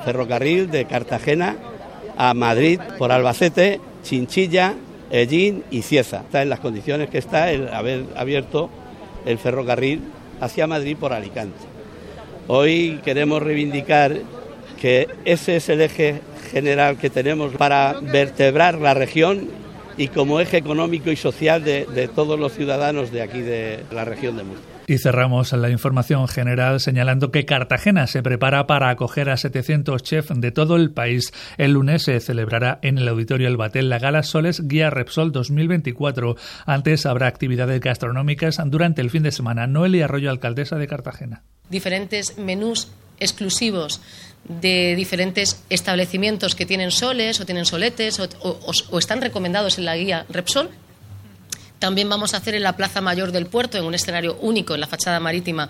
Ferrocarril 0.05 0.71
de 0.71 0.85
Cartagena 0.87 1.57
a 2.17 2.35
Madrid 2.35 2.81
por 2.99 3.13
Albacete, 3.13 3.81
Chinchilla, 4.03 4.75
Ellín 5.11 5.65
y 5.71 5.83
Cieza. 5.83 6.21
Está 6.21 6.43
en 6.43 6.51
las 6.51 6.61
condiciones 6.61 7.11
que 7.11 7.19
está 7.19 7.51
el 7.51 7.69
haber 7.69 8.05
abierto 8.17 8.71
el 9.27 9.39
ferrocarril 9.39 10.03
hacia 10.41 10.67
Madrid 10.67 10.97
por 10.99 11.13
Alicante. 11.13 11.59
Hoy 12.47 13.01
queremos 13.05 13.43
reivindicar 13.43 14.19
que 14.81 15.09
ese 15.25 15.57
es 15.57 15.69
el 15.69 15.81
eje 15.81 16.21
general 16.51 16.99
que 16.99 17.11
tenemos 17.11 17.55
para 17.55 17.95
vertebrar 18.01 18.79
la 18.79 18.93
región 18.93 19.49
y 19.97 20.09
como 20.09 20.41
eje 20.41 20.59
económico 20.59 21.11
y 21.11 21.17
social 21.17 21.65
de, 21.65 21.87
de 21.87 22.09
todos 22.09 22.39
los 22.39 22.53
ciudadanos 22.53 23.11
de 23.11 23.23
aquí 23.23 23.41
de 23.41 23.81
la 23.93 24.05
región 24.05 24.37
de 24.37 24.45
Murcia. 24.45 24.74
Y 24.87 24.99
cerramos 24.99 25.53
la 25.53 25.71
información 25.71 26.29
general 26.29 26.81
señalando 26.81 27.31
que 27.31 27.47
Cartagena 27.47 28.07
se 28.07 28.23
prepara 28.23 28.67
para 28.67 28.91
acoger 28.91 29.31
a 29.31 29.37
700 29.37 30.03
chefs 30.03 30.33
de 30.35 30.51
todo 30.51 30.77
el 30.77 30.91
país. 30.91 31.33
El 31.57 31.73
lunes 31.73 32.03
se 32.03 32.21
celebrará 32.21 32.79
en 32.83 32.99
el 32.99 33.09
Auditorio 33.09 33.49
El 33.49 33.57
Batel 33.57 33.89
la 33.89 33.99
Gala 33.99 34.23
Soles 34.23 34.69
Guía 34.69 34.91
Repsol 34.91 35.33
2024. 35.33 36.37
Antes 36.67 37.07
habrá 37.07 37.27
actividades 37.27 37.81
gastronómicas 37.81 38.61
durante 38.67 39.01
el 39.01 39.11
fin 39.11 39.23
de 39.23 39.33
semana. 39.33 39.67
Noelia 39.67 40.05
Arroyo, 40.05 40.31
alcaldesa 40.31 40.77
de 40.77 40.87
Cartagena. 40.87 41.43
Diferentes 41.71 42.37
menús 42.37 42.89
exclusivos 43.21 44.03
de 44.45 44.95
diferentes 44.97 45.63
establecimientos 45.71 46.55
que 46.55 46.67
tienen 46.67 46.91
soles 46.91 47.41
o 47.41 47.47
tienen 47.47 47.65
soletes 47.65 48.21
o, 48.21 48.99
están 48.99 49.23
recomendados 49.23 49.79
en 49.79 49.87
la 49.87 49.97
guía 49.97 50.27
Repsol 50.29 50.71
también 51.79 52.09
vamos 52.09 52.35
a 52.35 52.39
hacer 52.39 52.55
en 52.55 52.63
la 52.63 52.77
Plaza 52.77 53.01
Mayor 53.01 53.33
del 53.33 53.47
Puerto, 53.47 53.79
en 53.79 53.85
un 53.85 53.95
escenario 53.95 54.37
único 54.41 54.75
en 54.75 54.81
la 54.81 54.87
fachada 54.87 55.21
marítima, 55.21 55.69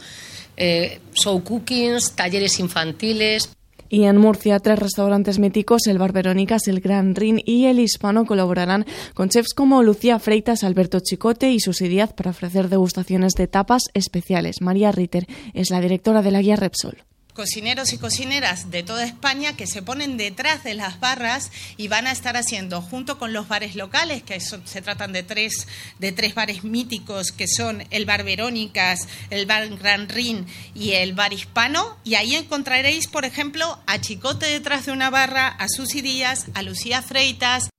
eh, 0.56 1.00
show 1.14 1.42
cookings, 1.42 2.12
talleres 2.12 2.58
infantiles. 2.60 3.50
Y 3.88 4.04
en 4.04 4.16
Murcia, 4.16 4.58
tres 4.58 4.78
restaurantes 4.78 5.38
míticos, 5.38 5.86
el 5.86 5.98
Bar 5.98 6.12
Verónicas, 6.12 6.66
el 6.68 6.80
Gran 6.80 7.14
Rin 7.14 7.40
y 7.44 7.66
el 7.66 7.78
Hispano, 7.78 8.24
colaborarán 8.24 8.86
con 9.14 9.28
chefs 9.28 9.54
como 9.54 9.82
Lucía 9.82 10.18
Freitas, 10.18 10.64
Alberto 10.64 11.00
Chicote 11.00 11.52
y 11.52 11.60
Susi 11.60 11.88
Díaz 11.88 12.12
para 12.12 12.30
ofrecer 12.30 12.68
degustaciones 12.68 13.34
de 13.34 13.46
tapas 13.46 13.84
especiales. 13.94 14.60
María 14.60 14.90
Ritter 14.90 15.26
es 15.52 15.70
la 15.70 15.80
directora 15.80 16.22
de 16.22 16.30
la 16.30 16.40
guía 16.40 16.56
Repsol. 16.56 17.04
Cocineros 17.34 17.92
y 17.92 17.98
cocineras 17.98 18.70
de 18.70 18.82
toda 18.82 19.04
España 19.04 19.56
que 19.56 19.66
se 19.66 19.82
ponen 19.82 20.16
detrás 20.16 20.64
de 20.64 20.74
las 20.74 21.00
barras 21.00 21.50
y 21.76 21.88
van 21.88 22.06
a 22.06 22.12
estar 22.12 22.36
haciendo, 22.36 22.80
junto 22.80 23.18
con 23.18 23.32
los 23.32 23.48
bares 23.48 23.74
locales, 23.74 24.22
que 24.22 24.40
se 24.40 24.82
tratan 24.82 25.12
de 25.12 25.22
tres, 25.22 25.66
de 25.98 26.12
tres 26.12 26.34
bares 26.34 26.64
míticos, 26.64 27.32
que 27.32 27.48
son 27.48 27.84
el 27.90 28.06
Bar 28.06 28.24
Verónicas, 28.24 29.08
el 29.30 29.46
Bar 29.46 29.68
Gran 29.76 30.08
Rin 30.08 30.46
y 30.74 30.92
el 30.92 31.12
Bar 31.12 31.32
Hispano, 31.32 31.98
y 32.04 32.14
ahí 32.14 32.36
encontraréis, 32.36 33.08
por 33.08 33.24
ejemplo, 33.24 33.78
a 33.86 34.00
Chicote 34.00 34.46
detrás 34.46 34.86
de 34.86 34.92
una 34.92 35.10
barra, 35.10 35.48
a 35.48 35.68
Susi 35.68 36.00
Díaz, 36.00 36.46
a 36.54 36.62
Lucía 36.62 37.02
Freitas. 37.02 37.73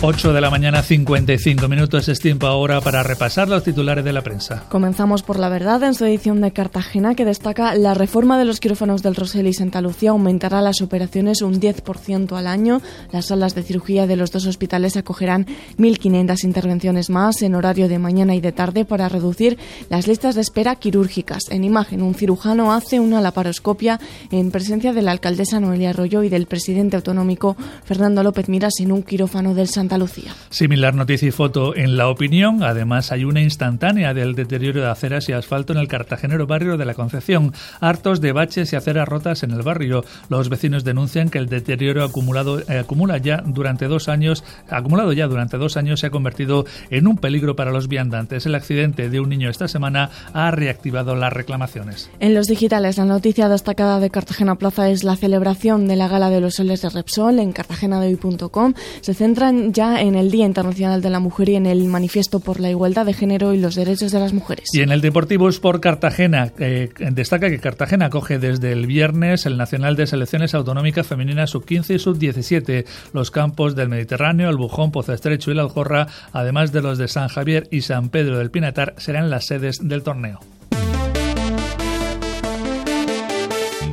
8 0.00 0.32
de 0.32 0.40
la 0.40 0.48
mañana, 0.48 0.80
55 0.80 1.66
minutos. 1.66 2.08
Es 2.08 2.20
tiempo 2.20 2.46
ahora 2.46 2.80
para 2.80 3.02
repasar 3.02 3.48
los 3.48 3.64
titulares 3.64 4.04
de 4.04 4.12
la 4.12 4.22
prensa. 4.22 4.62
Comenzamos 4.68 5.24
por 5.24 5.40
la 5.40 5.48
verdad 5.48 5.82
en 5.82 5.94
su 5.94 6.04
edición 6.04 6.40
de 6.40 6.52
Cartagena, 6.52 7.16
que 7.16 7.24
destaca 7.24 7.74
la 7.74 7.94
reforma 7.94 8.38
de 8.38 8.44
los 8.44 8.60
quirófanos 8.60 9.02
del 9.02 9.16
Rosell 9.16 9.48
y 9.48 9.54
Santa 9.54 9.80
Lucía 9.80 10.10
aumentará 10.10 10.60
las 10.60 10.82
operaciones 10.82 11.42
un 11.42 11.60
10% 11.60 12.38
al 12.38 12.46
año. 12.46 12.80
Las 13.10 13.26
salas 13.26 13.56
de 13.56 13.64
cirugía 13.64 14.06
de 14.06 14.14
los 14.14 14.30
dos 14.30 14.46
hospitales 14.46 14.96
acogerán 14.96 15.46
1.500 15.78 16.44
intervenciones 16.44 17.10
más 17.10 17.42
en 17.42 17.56
horario 17.56 17.88
de 17.88 17.98
mañana 17.98 18.36
y 18.36 18.40
de 18.40 18.52
tarde 18.52 18.84
para 18.84 19.08
reducir 19.08 19.58
las 19.90 20.06
listas 20.06 20.36
de 20.36 20.42
espera 20.42 20.76
quirúrgicas. 20.76 21.50
En 21.50 21.64
imagen, 21.64 22.02
un 22.02 22.14
cirujano 22.14 22.72
hace 22.72 23.00
una 23.00 23.20
laparoscopia 23.20 23.98
en 24.30 24.52
presencia 24.52 24.92
de 24.92 25.02
la 25.02 25.10
alcaldesa 25.10 25.58
Noelia 25.58 25.90
Arroyo 25.90 26.22
y 26.22 26.28
del 26.28 26.46
presidente 26.46 26.94
autonómico 26.94 27.56
Fernando 27.84 28.22
López 28.22 28.48
Miras 28.48 28.74
en 28.78 28.92
un 28.92 29.02
quirófano 29.02 29.54
del 29.54 29.66
Santa 29.66 29.87
Lucía. 29.96 30.34
Similar 30.50 30.94
noticia 30.94 31.28
y 31.28 31.30
foto 31.30 31.74
en 31.74 31.96
La 31.96 32.08
Opinión. 32.08 32.62
Además, 32.62 33.12
hay 33.12 33.24
una 33.24 33.40
instantánea 33.40 34.12
del 34.12 34.34
deterioro 34.34 34.82
de 34.82 34.88
aceras 34.88 35.28
y 35.28 35.32
asfalto 35.32 35.72
en 35.72 35.78
el 35.78 35.88
cartagenero 35.88 36.46
barrio 36.46 36.76
de 36.76 36.84
la 36.84 36.94
Concepción. 36.94 37.54
Hartos 37.80 38.20
de 38.20 38.32
baches 38.32 38.72
y 38.72 38.76
aceras 38.76 39.08
rotas 39.08 39.42
en 39.42 39.52
el 39.52 39.62
barrio. 39.62 40.04
Los 40.28 40.48
vecinos 40.48 40.84
denuncian 40.84 41.30
que 41.30 41.38
el 41.38 41.48
deterioro 41.48 42.04
acumulado 42.04 42.58
eh, 42.60 42.78
acumula 42.78 43.18
ya 43.18 43.42
durante 43.46 43.86
dos 43.86 44.08
años, 44.08 44.44
acumulado 44.68 45.12
ya 45.12 45.26
durante 45.26 45.56
dos 45.56 45.76
años, 45.76 46.00
se 46.00 46.08
ha 46.08 46.10
convertido 46.10 46.66
en 46.90 47.06
un 47.06 47.16
peligro 47.16 47.56
para 47.56 47.70
los 47.70 47.88
viandantes. 47.88 48.46
El 48.46 48.54
accidente 48.54 49.08
de 49.08 49.20
un 49.20 49.28
niño 49.28 49.48
esta 49.48 49.68
semana 49.68 50.10
ha 50.32 50.50
reactivado 50.50 51.14
las 51.14 51.32
reclamaciones. 51.32 52.10
En 52.20 52.34
los 52.34 52.46
digitales, 52.46 52.98
la 52.98 53.04
noticia 53.04 53.48
destacada 53.48 54.00
de 54.00 54.10
Cartagena 54.10 54.56
Plaza 54.56 54.90
es 54.90 55.04
la 55.04 55.16
celebración 55.16 55.86
de 55.86 55.96
la 55.96 56.08
Gala 56.08 56.30
de 56.30 56.40
los 56.40 56.54
Soles 56.54 56.82
de 56.82 56.90
Repsol 56.90 57.38
en 57.38 57.52
cartagenadehoy.com. 57.52 58.74
Se 59.00 59.14
centran 59.14 59.72
ya 59.78 60.00
en 60.00 60.16
el 60.16 60.32
Día 60.32 60.44
Internacional 60.44 61.00
de 61.00 61.08
la 61.08 61.20
Mujer 61.20 61.50
y 61.50 61.54
en 61.54 61.64
el 61.64 61.84
Manifiesto 61.84 62.40
por 62.40 62.58
la 62.58 62.68
Igualdad 62.68 63.06
de 63.06 63.12
Género 63.12 63.54
y 63.54 63.60
los 63.60 63.76
Derechos 63.76 64.10
de 64.10 64.18
las 64.18 64.32
Mujeres. 64.32 64.70
Y 64.72 64.80
en 64.80 64.90
el 64.90 65.00
Deportivo 65.00 65.48
Sport 65.48 65.80
Cartagena, 65.80 66.50
eh, 66.58 66.90
destaca 67.12 67.48
que 67.48 67.60
Cartagena 67.60 68.06
acoge 68.06 68.40
desde 68.40 68.72
el 68.72 68.88
viernes 68.88 69.46
el 69.46 69.56
Nacional 69.56 69.94
de 69.94 70.08
Selecciones 70.08 70.52
Autonómicas 70.54 71.06
Femeninas 71.06 71.50
Sub-15 71.50 71.94
y 71.94 71.98
Sub-17, 72.00 72.86
los 73.12 73.30
campos 73.30 73.76
del 73.76 73.88
Mediterráneo, 73.88 74.50
el 74.50 74.56
Bujón, 74.56 74.90
Pozo 74.90 75.12
Estrecho 75.12 75.52
y 75.52 75.54
la 75.54 75.62
Aljorra, 75.62 76.08
además 76.32 76.72
de 76.72 76.82
los 76.82 76.98
de 76.98 77.06
San 77.06 77.28
Javier 77.28 77.68
y 77.70 77.82
San 77.82 78.08
Pedro 78.08 78.38
del 78.38 78.50
Pinatar, 78.50 78.96
serán 78.96 79.30
las 79.30 79.46
sedes 79.46 79.78
del 79.80 80.02
torneo. 80.02 80.40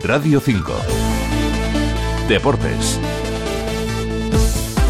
Radio 0.03 0.39
5 0.39 0.73
Deportes 2.27 2.99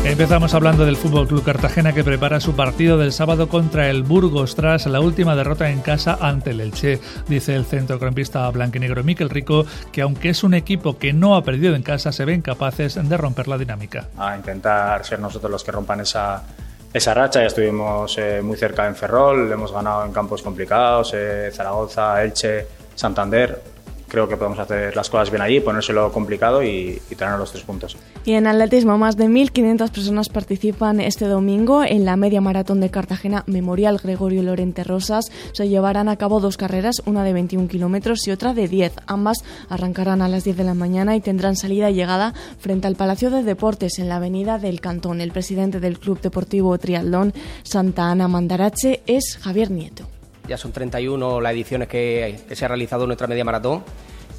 Empezamos 0.06 0.54
hablando 0.54 0.86
del 0.86 0.98
Fútbol 0.98 1.28
Club 1.28 1.44
Cartagena 1.44 1.92
que 1.92 2.04
prepara 2.04 2.40
su 2.40 2.56
partido 2.56 3.00
del 3.00 3.12
sábado 3.12 3.50
contra 3.50 3.90
el 3.90 4.04
Burgos 4.04 4.56
tras 4.56 4.86
la 4.86 5.00
última 5.02 5.36
derrota 5.36 5.72
en 5.72 5.82
casa 5.82 6.20
ante 6.22 6.52
el 6.52 6.62
Elche. 6.62 7.00
Dice 7.28 7.56
el 7.56 7.66
centrocampista 7.66 8.48
blanquinegro 8.52 9.04
Miquel 9.04 9.32
Rico 9.32 9.66
que 9.92 10.04
aunque 10.04 10.30
es 10.30 10.44
un 10.44 10.54
equipo 10.54 11.00
que 11.00 11.12
no 11.12 11.36
ha 11.36 11.44
perdido 11.44 11.76
en 11.76 11.82
casa, 11.82 12.12
se 12.12 12.24
ven 12.24 12.44
capaces 12.44 12.94
de 13.02 13.18
romper 13.18 13.48
la 13.48 13.58
dinámica. 13.58 14.08
A 14.18 14.38
intentar 14.38 15.04
ser 15.04 15.20
nosotros 15.20 15.52
los 15.52 15.64
que 15.64 15.72
rompan 15.72 16.02
esa, 16.02 16.44
esa 16.94 17.14
racha. 17.16 17.42
Ya 17.42 17.48
estuvimos 17.48 18.16
eh, 18.20 18.42
muy 18.44 18.58
cerca 18.58 18.86
en 18.86 18.96
Ferrol, 18.96 19.52
hemos 19.52 19.74
ganado 19.74 20.06
en 20.06 20.14
campos 20.14 20.44
complicados, 20.44 21.14
eh, 21.16 21.50
Zaragoza, 21.52 22.24
Elche, 22.24 22.68
Santander 22.94 23.75
creo 24.08 24.28
que 24.28 24.38
podemos 24.38 24.60
hacer 24.60 24.96
las 24.96 25.10
cosas 25.10 25.30
bien 25.30 25.42
allí, 25.42 25.60
ponérselo 25.60 26.12
complicado 26.12 26.64
y, 26.64 27.02
tener 27.18 27.38
los 27.38 27.52
tres 27.52 27.64
puntos. 27.64 27.98
Y 28.26 28.34
en 28.34 28.48
atletismo, 28.48 28.98
más 28.98 29.16
de 29.16 29.28
1.500 29.28 29.90
personas 29.90 30.30
participan 30.30 31.00
este 31.00 31.26
domingo 31.26 31.84
en 31.84 32.04
la 32.04 32.18
media 32.18 32.42
maratón 32.42 32.82
de 32.82 32.90
Cartagena 32.90 33.44
Memorial 33.48 34.00
Gregorio 34.04 34.44
Lorente 34.44 34.84
Rosas. 34.84 35.32
Se 35.54 35.70
llevarán 35.70 36.10
a 36.10 36.18
cabo 36.18 36.40
dos 36.40 36.58
carreras, 36.58 37.02
una 37.06 37.24
de 37.24 37.34
21 37.34 37.68
kilómetros 37.68 38.28
y 38.28 38.32
otra 38.32 38.54
de 38.54 38.68
10. 38.68 38.94
Ambas 39.08 39.38
arrancarán 39.70 40.22
a 40.22 40.28
las 40.28 40.44
10 40.44 40.58
de 40.58 40.64
la 40.64 40.74
mañana 40.74 41.16
y 41.16 41.22
tendrán 41.22 41.56
salida 41.56 41.90
y 41.90 41.96
llegada 41.96 42.34
frente 42.60 42.88
al 42.88 42.96
Palacio 42.96 43.30
de 43.30 43.44
Deportes 43.44 44.00
en 44.00 44.10
la 44.10 44.18
avenida 44.18 44.60
del 44.60 44.82
Cantón. 44.82 45.22
El 45.22 45.32
presidente 45.32 45.80
del 45.80 46.00
Club 46.00 46.20
Deportivo 46.22 46.78
Triatlón 46.78 47.34
Santa 47.64 48.12
Ana 48.12 48.28
Mandarache 48.28 49.02
es 49.08 49.38
Javier 49.42 49.72
Nieto. 49.72 50.15
Ya 50.48 50.58
son 50.58 50.72
31 50.72 51.42
las 51.42 51.54
ediciones 51.54 51.88
que, 51.88 52.40
se 52.52 52.66
ha 52.66 52.68
realizado 52.68 53.04
en 53.04 53.10
nuestra 53.10 53.28
media 53.28 53.44
maratón. 53.44 53.84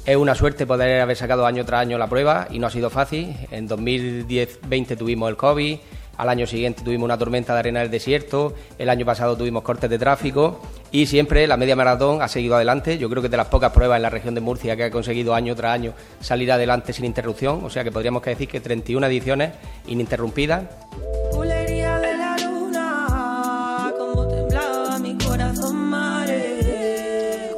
Es 0.05 0.15
una 0.15 0.35
suerte 0.35 0.65
poder 0.65 1.01
haber 1.01 1.17
sacado 1.17 1.45
año 1.45 1.65
tras 1.65 1.81
año 1.81 1.97
la 1.97 2.07
prueba 2.07 2.47
y 2.49 2.59
no 2.59 2.67
ha 2.67 2.69
sido 2.69 2.89
fácil. 2.89 3.35
En 3.51 3.67
2010-20 3.67 4.97
tuvimos 4.97 5.29
el 5.29 5.35
COVID, 5.35 5.77
al 6.17 6.29
año 6.29 6.47
siguiente 6.47 6.81
tuvimos 6.83 7.05
una 7.05 7.17
tormenta 7.17 7.53
de 7.53 7.59
arena 7.59 7.81
del 7.81 7.91
desierto, 7.91 8.53
el 8.79 8.89
año 8.89 9.05
pasado 9.05 9.37
tuvimos 9.37 9.63
cortes 9.63 9.89
de 9.89 9.99
tráfico 9.99 10.61
y 10.91 11.05
siempre 11.05 11.45
la 11.45 11.57
media 11.57 11.75
maratón 11.75 12.21
ha 12.21 12.27
seguido 12.27 12.55
adelante. 12.55 12.97
Yo 12.97 13.09
creo 13.09 13.21
que 13.21 13.29
de 13.29 13.37
las 13.37 13.47
pocas 13.47 13.71
pruebas 13.71 13.97
en 13.97 14.03
la 14.03 14.09
región 14.09 14.33
de 14.33 14.41
Murcia 14.41 14.75
que 14.75 14.85
ha 14.85 14.91
conseguido 14.91 15.35
año 15.35 15.55
tras 15.55 15.73
año 15.73 15.93
salir 16.21 16.51
adelante 16.51 16.93
sin 16.93 17.05
interrupción, 17.05 17.63
o 17.63 17.69
sea 17.69 17.83
que 17.83 17.91
podríamos 17.91 18.23
decir 18.23 18.47
que 18.47 18.59
31 18.59 19.05
ediciones 19.05 19.51
ininterrumpidas. 19.87 20.63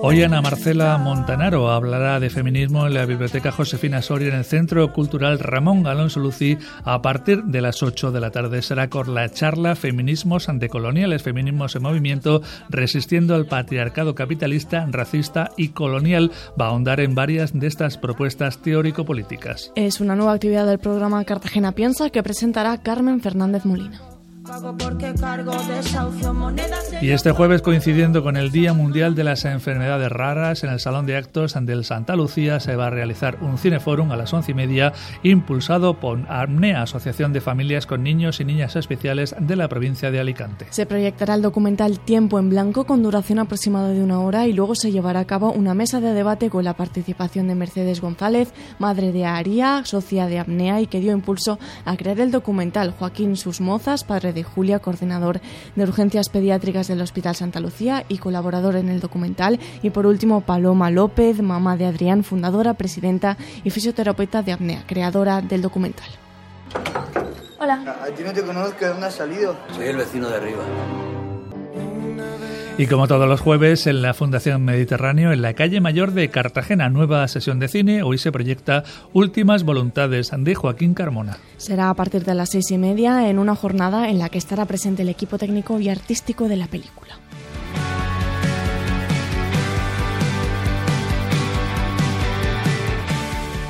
Hoy 0.01 0.23
Ana 0.23 0.41
Marcela 0.41 0.97
Montanaro 0.97 1.69
hablará 1.69 2.21
de 2.21 2.29
feminismo 2.29 2.87
en 2.87 2.93
la 2.93 3.05
Biblioteca 3.05 3.51
Josefina 3.51 4.01
Soria 4.01 4.29
en 4.29 4.35
el 4.35 4.45
Centro 4.45 4.93
Cultural 4.93 5.39
Ramón 5.39 5.87
Alonso 5.87 6.21
Lucí 6.21 6.57
a 6.85 7.01
partir 7.01 7.43
de 7.43 7.59
las 7.59 7.83
8 7.83 8.11
de 8.11 8.21
la 8.21 8.31
tarde. 8.31 8.61
Será 8.61 8.89
con 8.89 9.13
la 9.13 9.27
charla 9.27 9.75
Feminismos 9.75 10.47
anticoloniales, 10.47 11.21
feminismos 11.21 11.75
en 11.75 11.83
movimiento, 11.83 12.41
resistiendo 12.69 13.35
al 13.35 13.47
patriarcado 13.47 14.15
capitalista, 14.15 14.87
racista 14.89 15.51
y 15.57 15.69
colonial. 15.69 16.31
Va 16.59 16.67
a 16.67 16.69
ahondar 16.69 17.01
en 17.01 17.13
varias 17.13 17.51
de 17.51 17.67
estas 17.67 17.97
propuestas 17.97 18.59
teórico-políticas. 18.59 19.73
Es 19.75 19.99
una 19.99 20.15
nueva 20.15 20.31
actividad 20.31 20.65
del 20.65 20.79
programa 20.79 21.25
Cartagena 21.25 21.73
Piensa 21.73 22.09
que 22.09 22.23
presentará 22.23 22.81
Carmen 22.81 23.19
Fernández 23.19 23.65
Molina. 23.65 24.18
Y 27.01 27.11
este 27.11 27.31
jueves, 27.31 27.61
coincidiendo 27.61 28.23
con 28.23 28.35
el 28.35 28.51
Día 28.51 28.73
Mundial 28.73 29.15
de 29.15 29.23
las 29.23 29.45
Enfermedades 29.45 30.11
Raras, 30.11 30.63
en 30.63 30.71
el 30.71 30.79
Salón 30.79 31.05
de 31.05 31.15
Actos 31.17 31.55
del 31.59 31.85
Santa 31.85 32.15
Lucía 32.15 32.59
se 32.59 32.75
va 32.75 32.87
a 32.87 32.89
realizar 32.89 33.37
un 33.41 33.57
cineforum 33.57 34.11
a 34.11 34.15
las 34.15 34.33
once 34.33 34.51
y 34.51 34.55
media, 34.55 34.93
impulsado 35.23 35.99
por 35.99 36.19
ARMNEA, 36.29 36.81
Asociación 36.81 37.31
de 37.33 37.41
Familias 37.41 37.85
con 37.85 38.03
Niños 38.03 38.39
y 38.39 38.45
Niñas 38.45 38.75
Especiales 38.75 39.35
de 39.39 39.55
la 39.55 39.67
provincia 39.67 40.11
de 40.11 40.19
Alicante. 40.19 40.67
Se 40.71 40.85
proyectará 40.85 41.35
el 41.35 41.41
documental 41.41 41.99
Tiempo 41.99 42.39
en 42.39 42.49
Blanco 42.49 42.85
con 42.85 43.03
duración 43.03 43.39
aproximada 43.39 43.89
de 43.89 44.01
una 44.01 44.19
hora 44.19 44.47
y 44.47 44.53
luego 44.53 44.75
se 44.75 44.91
llevará 44.91 45.21
a 45.21 45.25
cabo 45.25 45.51
una 45.51 45.73
mesa 45.73 46.01
de 46.01 46.13
debate 46.13 46.49
con 46.49 46.63
la 46.63 46.73
participación 46.73 47.47
de 47.47 47.55
Mercedes 47.55 48.01
González, 48.01 48.51
madre 48.79 49.11
de 49.11 49.25
Aria, 49.25 49.83
socia 49.85 50.27
de 50.27 50.39
APNEA 50.39 50.81
y 50.81 50.87
que 50.87 50.99
dio 50.99 51.13
impulso 51.13 51.59
a 51.85 51.95
crear 51.97 52.19
el 52.19 52.31
documental 52.31 52.91
Joaquín 52.97 53.35
Susmozas, 53.35 54.03
padre 54.03 54.33
de 54.33 54.38
Julia, 54.43 54.79
coordinador 54.79 55.41
de 55.75 55.83
urgencias 55.83 56.29
pediátricas 56.29 56.87
del 56.87 57.01
Hospital 57.01 57.35
Santa 57.35 57.59
Lucía 57.59 58.05
y 58.07 58.17
colaborador 58.17 58.75
en 58.75 58.89
el 58.89 58.99
documental. 58.99 59.59
Y 59.81 59.89
por 59.89 60.05
último, 60.05 60.41
Paloma 60.41 60.91
López, 60.91 61.41
mamá 61.41 61.77
de 61.77 61.85
Adrián, 61.85 62.23
fundadora, 62.23 62.73
presidenta 62.73 63.37
y 63.63 63.69
fisioterapeuta 63.69 64.43
de 64.43 64.53
apnea, 64.53 64.83
creadora 64.87 65.41
del 65.41 65.61
documental. 65.61 66.09
Hola. 67.59 67.97
A 68.01 68.07
ti 68.15 68.23
no 68.23 68.31
te 68.31 68.41
conozco, 68.41 68.79
¿de 68.79 68.87
dónde 68.87 69.07
has 69.07 69.15
salido? 69.15 69.57
Soy 69.75 69.87
el 69.87 69.97
vecino 69.97 70.29
de 70.29 70.35
arriba. 70.37 70.63
Y 72.79 72.87
como 72.87 73.09
todos 73.09 73.27
los 73.27 73.41
jueves, 73.41 73.87
en 73.87 74.01
la 74.01 74.13
Fundación 74.13 74.63
Mediterráneo, 74.63 75.33
en 75.33 75.41
la 75.41 75.53
calle 75.53 75.81
Mayor 75.81 76.13
de 76.13 76.29
Cartagena, 76.29 76.87
nueva 76.87 77.27
sesión 77.27 77.59
de 77.59 77.67
cine, 77.67 78.03
hoy 78.03 78.17
se 78.17 78.31
proyecta 78.31 78.85
Últimas 79.11 79.65
Voluntades 79.65 80.31
de 80.33 80.55
Joaquín 80.55 80.93
Carmona. 80.93 81.39
Será 81.57 81.89
a 81.89 81.93
partir 81.93 82.23
de 82.23 82.35
las 82.35 82.51
seis 82.51 82.71
y 82.71 82.77
media 82.77 83.29
en 83.29 83.37
una 83.37 83.53
jornada 83.53 84.09
en 84.09 84.17
la 84.17 84.29
que 84.29 84.37
estará 84.37 84.63
presente 84.63 85.01
el 85.01 85.09
equipo 85.09 85.37
técnico 85.37 85.77
y 85.81 85.89
artístico 85.89 86.47
de 86.47 86.55
la 86.55 86.67
película. 86.67 87.19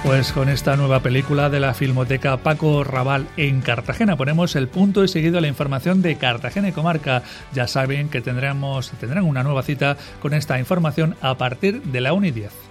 Pues 0.10 0.34
con 0.34 0.50
esta 0.50 0.76
nueva 0.76 1.02
película 1.02 1.52
de 1.52 1.60
la 1.60 1.76
Filmoteca 1.76 2.38
Paco 2.38 2.84
Raval 2.84 3.28
en 3.38 3.62
Cartagena 3.62 4.18
ponemos 4.18 4.56
el 4.56 4.68
punto 4.68 5.04
y 5.04 5.08
seguido 5.08 5.40
la 5.40 5.48
información 5.48 6.02
de 6.02 6.16
Cartagena 6.16 6.70
y 6.70 6.72
Comarca. 6.72 7.22
Ya 7.54 7.68
saben 7.68 8.10
que 8.10 8.20
tendremos, 8.20 8.90
tendrán 9.00 9.26
una 9.26 9.44
nueva 9.44 9.62
cita 9.62 9.98
con 10.20 10.34
esta 10.34 10.58
información 10.58 11.16
a 11.22 11.38
partir 11.38 11.84
de 11.84 12.02
la 12.02 12.14
1 12.14 12.26
y 12.26 12.32
10. 12.32 12.69